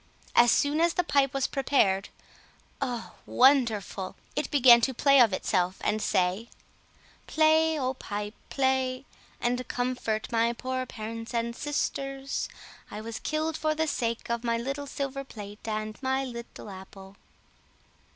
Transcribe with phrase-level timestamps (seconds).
[0.35, 2.09] As soon as the pipe was prepared,
[2.81, 4.15] oh, wonderful!
[4.35, 6.49] It began to play of itself, and say—
[7.27, 9.05] "Play, oh pipe, play!
[9.39, 12.49] and comfort my poor parents and sisters.
[12.89, 17.15] I was killed for the sake of my little silver plate and my little apple."